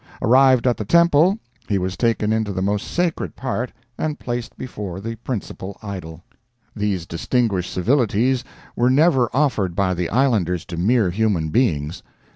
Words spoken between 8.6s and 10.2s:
were never offered by the